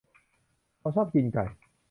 [0.79, 1.45] เขาชอบกินไก่